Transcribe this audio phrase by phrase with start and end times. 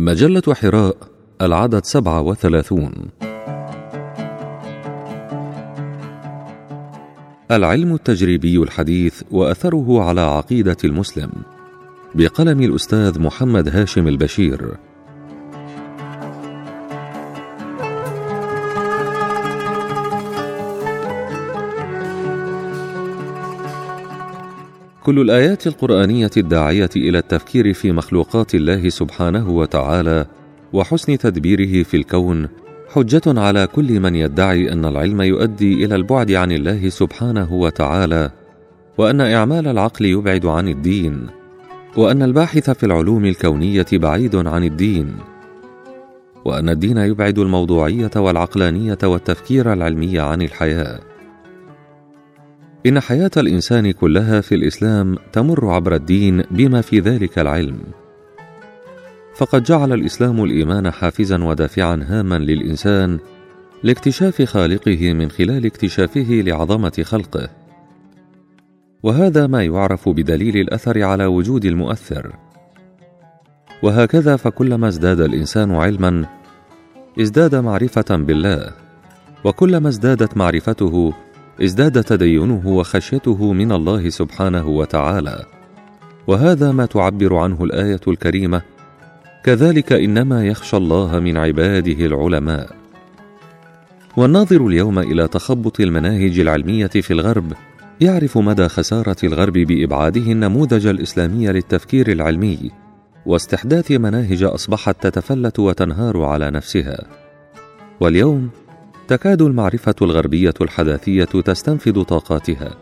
[0.00, 0.96] مجلة حراء
[1.42, 2.92] العدد سبعة وثلاثون.
[7.50, 11.30] العلم التجريبي الحديث وأثره على عقيدة المسلم.
[12.14, 14.76] بقلم الأستاذ محمد هاشم البشير.
[25.08, 30.26] كل الآيات القرآنية الداعية إلى التفكير في مخلوقات الله سبحانه وتعالى
[30.72, 32.48] وحسن تدبيره في الكون
[32.88, 38.30] حجة على كل من يدعي أن العلم يؤدي إلى البعد عن الله سبحانه وتعالى
[38.98, 41.26] وأن إعمال العقل يبعد عن الدين
[41.96, 45.14] وأن الباحث في العلوم الكونية بعيد عن الدين
[46.44, 51.07] وأن الدين يبعد الموضوعية والعقلانية والتفكير العلمي عن الحياة.
[52.88, 57.78] إن حياة الإنسان كلها في الإسلام تمر عبر الدين بما في ذلك العلم.
[59.36, 63.18] فقد جعل الإسلام الإيمان حافزا ودافعا هاما للإنسان
[63.82, 67.48] لاكتشاف خالقه من خلال اكتشافه لعظمة خلقه.
[69.02, 72.32] وهذا ما يعرف بدليل الأثر على وجود المؤثر.
[73.82, 76.26] وهكذا فكلما ازداد الإنسان علما
[77.20, 78.70] ازداد معرفة بالله.
[79.44, 81.12] وكلما ازدادت معرفته
[81.62, 85.44] ازداد تدينه وخشيته من الله سبحانه وتعالى.
[86.26, 88.62] وهذا ما تعبر عنه الآية الكريمة
[89.44, 92.76] كذلك إنما يخشى الله من عباده العلماء.
[94.16, 97.52] والناظر اليوم إلى تخبط المناهج العلمية في الغرب
[98.00, 102.70] يعرف مدى خسارة الغرب بإبعاده النموذج الإسلامي للتفكير العلمي
[103.26, 107.06] واستحداث مناهج أصبحت تتفلت وتنهار على نفسها.
[108.00, 108.50] واليوم
[109.08, 112.74] تكاد المعرفة الغربية الحداثية تستنفذ طاقاتها.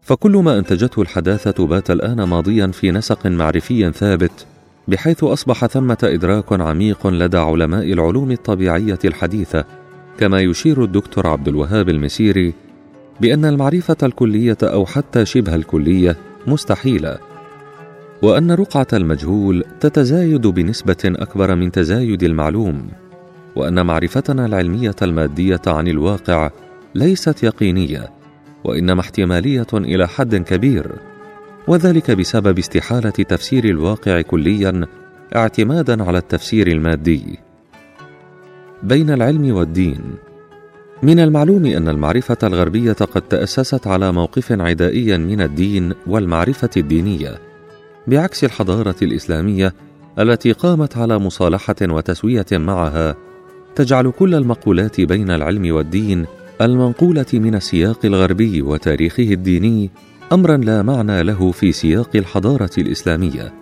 [0.00, 4.46] فكل ما أنتجته الحداثة بات الآن ماضيا في نسق معرفي ثابت
[4.88, 9.64] بحيث أصبح ثمة إدراك عميق لدى علماء العلوم الطبيعية الحديثة
[10.18, 12.54] كما يشير الدكتور عبد الوهاب المسيري
[13.20, 17.18] بأن المعرفة الكلية أو حتى شبه الكلية مستحيلة
[18.22, 23.01] وأن رقعة المجهول تتزايد بنسبة أكبر من تزايد المعلوم.
[23.56, 26.50] وأن معرفتنا العلمية المادية عن الواقع
[26.94, 28.10] ليست يقينية
[28.64, 30.92] وإنما احتمالية إلى حد كبير
[31.68, 34.86] وذلك بسبب استحالة تفسير الواقع كليا
[35.36, 37.38] اعتمادا على التفسير المادي.
[38.82, 40.00] بين العلم والدين
[41.02, 47.38] من المعلوم أن المعرفة الغربية قد تأسست على موقف عدائي من الدين والمعرفة الدينية
[48.06, 49.74] بعكس الحضارة الإسلامية
[50.18, 53.16] التي قامت على مصالحة وتسوية معها
[53.74, 56.26] تجعل كل المقولات بين العلم والدين
[56.60, 59.90] المنقولة من السياق الغربي وتاريخه الديني
[60.32, 63.54] امرا لا معنى له في سياق الحضارة الإسلامية.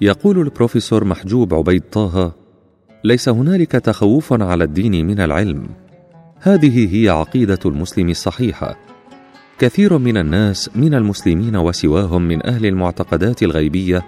[0.00, 2.32] يقول البروفيسور محجوب عبيد طه
[3.04, 5.66] ليس هنالك تخوف على الدين من العلم.
[6.40, 8.76] هذه هي عقيدة المسلم الصحيحة.
[9.58, 14.02] كثير من الناس من المسلمين وسواهم من أهل المعتقدات الغيبية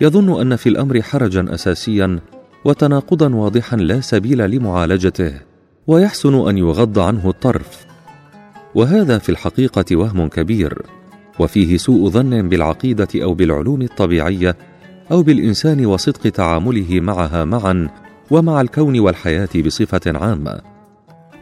[0.00, 2.20] يظن أن في الأمر حرجا اساسيا
[2.66, 5.32] وتناقضا واضحا لا سبيل لمعالجته
[5.86, 7.86] ويحسن أن يغض عنه الطرف.
[8.74, 10.82] وهذا في الحقيقة وهم كبير
[11.38, 14.56] وفيه سوء ظن بالعقيدة أو بالعلوم الطبيعية
[15.10, 17.88] أو بالإنسان وصدق تعامله معها معا
[18.30, 20.60] ومع الكون والحياة بصفة عامة.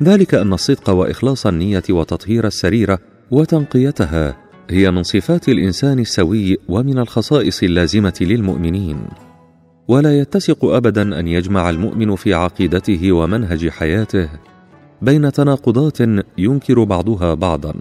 [0.02, 2.98] ذلك أن الصدق وإخلاص النية وتطهير السريره
[3.30, 4.36] وتنقيتها
[4.70, 9.06] هي من صفات الإنسان السوي ومن الخصائص اللازمة للمؤمنين.
[9.88, 14.28] ولا يتسق ابدا أن يجمع المؤمن في عقيدته ومنهج حياته
[15.02, 15.98] بين تناقضات
[16.38, 17.74] ينكر بعضها بعضا.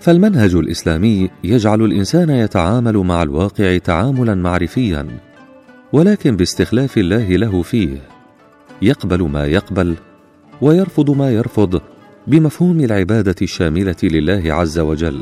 [0.00, 5.08] فالمنهج الإسلامي يجعل الإنسان يتعامل مع الواقع تعاملا معرفيا
[5.92, 7.98] ولكن باستخلاف الله له فيه.
[8.82, 9.94] يقبل ما يقبل
[10.60, 11.80] ويرفض ما يرفض
[12.26, 15.20] بمفهوم العبادة الشاملة لله عز وجل.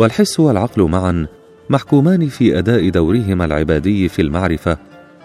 [0.00, 1.26] والحس والعقل معا
[1.70, 4.78] محكومان في أداء دورهما العبادي في المعرفة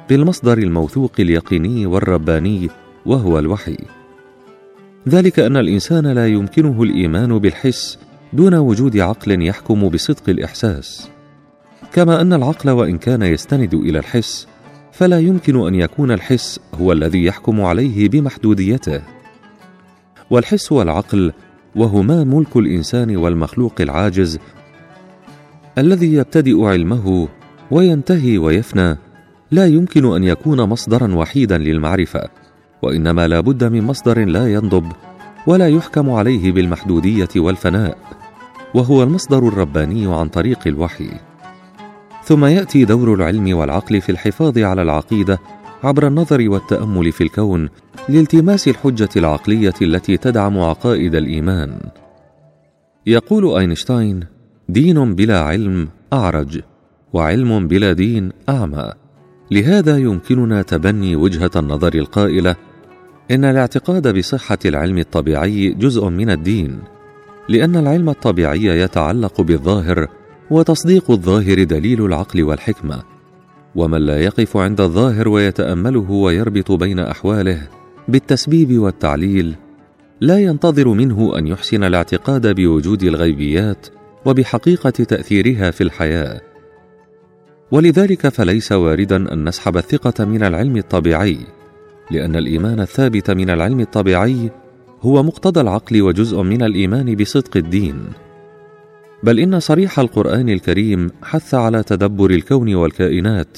[0.09, 2.69] بالمصدر الموثوق اليقيني والرباني
[3.05, 3.77] وهو الوحي.
[5.09, 7.99] ذلك أن الإنسان لا يمكنه الإيمان بالحس
[8.33, 11.09] دون وجود عقل يحكم بصدق الإحساس.
[11.93, 14.47] كما أن العقل وإن كان يستند إلى الحس
[14.91, 19.01] فلا يمكن أن يكون الحس هو الذي يحكم عليه بمحدوديته.
[20.29, 21.33] والحس والعقل
[21.75, 24.39] وهما ملك الإنسان والمخلوق العاجز
[25.77, 27.27] الذي يبتدئ علمه
[27.71, 28.97] وينتهي ويفنى
[29.51, 32.29] لا يمكن أن يكون مصدرا وحيدا للمعرفة
[32.81, 34.91] وإنما لا بد من مصدر لا ينضب
[35.47, 37.97] ولا يحكم عليه بالمحدودية والفناء
[38.73, 41.09] وهو المصدر الرباني عن طريق الوحي.
[42.23, 45.39] ثم يأتي دور العلم والعقل في الحفاظ على العقيدة
[45.83, 47.69] عبر النظر والتأمل في الكون
[48.09, 51.79] لالتماس الحجة العقلية التي تدعم عقائد الإيمان.
[53.05, 54.34] يقول أينشتاين
[54.69, 56.61] دين بلا علم أعرج
[57.13, 58.91] وعلم بلا دين أعمى.
[59.51, 62.55] لهذا يمكننا تبني وجهة النظر القائلة
[63.31, 66.79] إن الاعتقاد بصحة العلم الطبيعي جزء من الدين
[67.49, 70.07] لأن العلم الطبيعي يتعلق بالظاهر
[70.51, 73.03] وتصديق الظاهر دليل العقل والحكمة.
[73.75, 77.67] ومن لا يقف عند الظاهر ويتأمله ويربط بين أحواله
[78.07, 79.55] بالتسبيب والتعليل
[80.21, 83.87] لا ينتظر منه أن يحسن الاعتقاد بوجود الغيبيات
[84.25, 86.41] وبحقيقة تأثيرها في الحياة.
[87.71, 91.37] ولذلك فليس واردا أن نسحب الثقة من العلم الطبيعي
[92.11, 94.51] لأن الإيمان الثابت من العلم الطبيعي
[95.01, 98.05] هو مقتضى العقل وجزء من الإيمان بصدق الدين.
[99.23, 103.57] بل إن صريح القرآن الكريم حث على تدبر الكون والكائنات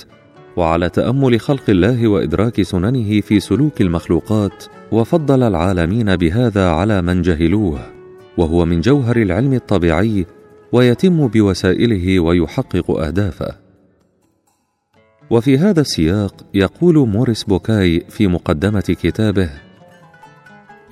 [0.58, 7.80] وعلى تأمل خلق الله وإدراك سننه في سلوك المخلوقات وفضل العالمين بهذا على من جهلوه
[8.38, 10.26] وهو من جوهر العلم الطبيعي
[10.74, 13.56] ويتم بوسائله ويحقق أهدافه.
[15.30, 19.50] وفي هذا السياق يقول موريس بوكاي في مقدمة كتابه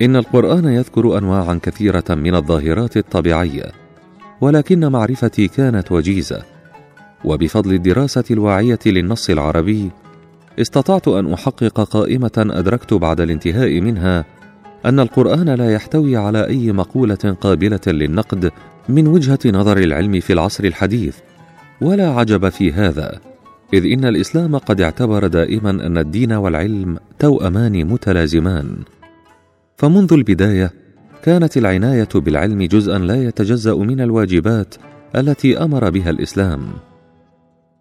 [0.02, 3.72] إن القرآن يذكر انواعا كثيرة من الظاهرات الطبيعية
[4.40, 6.42] ولكن معرفتي كانت وجيزة.
[7.24, 9.90] وبفضل الدراسة الواعية للنص العربي
[10.60, 14.24] استطعت أن أحقق قائمة أدركت بعد الانتهاء منها
[14.86, 18.52] أن القرآن لا يحتوي على أي مقولة قابلة للنقد
[18.88, 21.16] من وجهة نظر العلم في العصر الحديث
[21.80, 23.20] ولا عجب في هذا
[23.74, 28.76] إذ إن الإسلام قد اعتبر دائما أن الدين والعلم توأمان متلازمان.
[29.76, 30.72] فمنذ البداية
[31.22, 34.74] كانت العناية بالعلم جزءا لا يتجزأ من الواجبات
[35.16, 36.60] التي أمر بها الإسلام.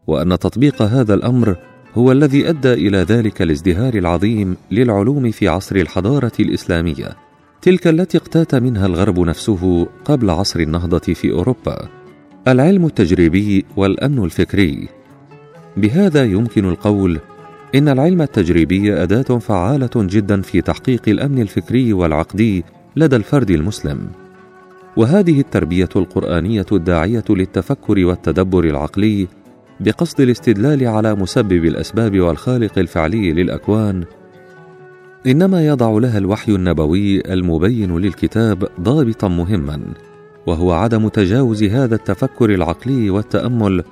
[0.08, 1.56] وأن تطبيق هذا الأمر
[1.96, 7.25] هو الذي أدى إلى ذلك الازدهار العظيم للعلوم في عصر الحضارة الإسلامية.
[7.66, 11.90] تلك التي اقتات منها الغرب نفسه قبل عصر النهضة في أوروبا
[12.48, 14.90] العلم التجريبي والأمن الفكري.
[15.78, 17.20] بهذا يمكن القول
[17.76, 22.64] إن العلم التجريبي أداة فعالة جدا في تحقيق الأمن الفكري والعقدي
[22.96, 24.08] لدى الفرد المسلم.
[24.98, 29.28] وهذه التربية القرآنية الداعية للتفكر والتدبر العقلي
[29.80, 34.04] بقصد الاستدلال على مسبب الأسباب والخالق الفعلي للأكوان
[35.28, 39.82] إنما يضع لها الوحي النبوي المبين للكتاب ضابطا مهما
[40.48, 43.84] وهو عدم تجاوز هذا التفكر العقلي والتأمل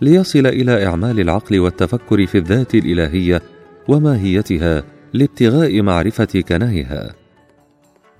[0.00, 3.42] ليصل إلى إعمال العقل والتفكر في الذات الإلهية
[3.88, 4.82] وماهيتها
[5.12, 7.14] لابتغاء معرفة كنهها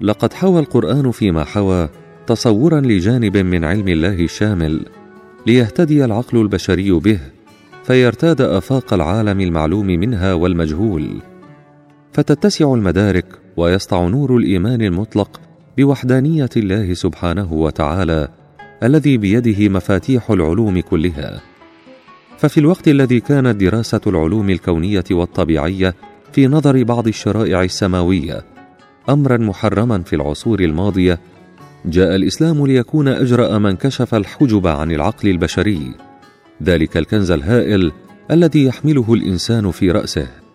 [0.00, 1.88] لقد حوى القرآن فيما حوى
[2.26, 4.80] تصورا لجانب من علم الله الشامل
[5.46, 7.20] ليهتدي العقل البشري به
[7.84, 11.20] فيرتاد آفاق العالم المعلوم منها والمجهول.
[12.12, 13.26] فتتسع المدارك
[13.56, 15.40] ويسطع نور الإيمان المطلق
[15.78, 18.28] بوحدانية الله سبحانه وتعالى
[18.82, 21.40] الذي بيده مفاتيح العلوم كلها.
[22.38, 25.94] ففي الوقت الذي كانت دراسة العلوم الكونية والطبيعية
[26.32, 28.44] في نظر بعض الشرائع السماوية
[29.08, 31.20] امرا محرما في العصور الماضية
[31.84, 35.94] جاء الإسلام ليكون أجرأ من كشف الحجب عن العقل البشري.
[36.62, 37.92] ذلك الكنز الهائل
[38.30, 40.47] الذي يحمله الإنسان في رأسه.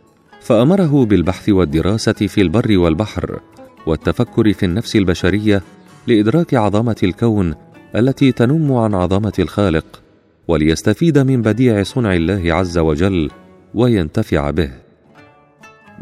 [0.43, 3.39] فأمره بالبحث والدراسة في البر والبحر
[3.85, 5.61] والتفكر في النفس البشرية
[6.07, 7.55] لإدراك عظمة الكون
[7.95, 10.01] التي تنم عن عظمة الخالق
[10.47, 13.29] وليستفيد من بديع صنع الله عز وجل
[13.73, 14.71] وينتفع به.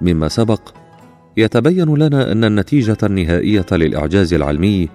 [0.01, 0.62] مما سبق
[1.38, 4.89] يتبين لنا أن النتيجة النهائية للإعجاز العلمي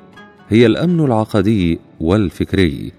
[0.49, 2.93] هي الأمن العقدي والفكري.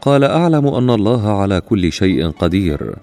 [0.00, 2.96] قال أعلم أن الله على كل شيء قدير.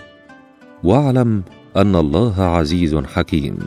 [0.83, 1.43] واعلم
[1.77, 3.57] أن الله عزيز حكيم.